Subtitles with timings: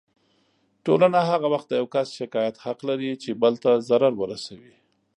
[0.85, 4.75] ټولنه هغه وخت د يو کس شکايت حق لري چې بل ته ضرر ورسوي.